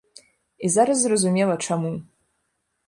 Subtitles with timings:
[0.67, 1.95] І зараз зразумела, чаму.